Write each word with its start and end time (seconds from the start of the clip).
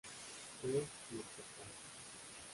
En: 0.63 0.71
"El 0.71 0.75
Espectador". 0.79 1.67